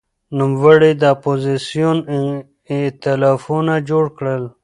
نوموړي 0.39 0.91
د 1.01 1.03
اپوزېسیون 1.15 1.97
ائتلافونه 2.73 3.73
جوړ 3.89 4.05
کړل. 4.17 4.43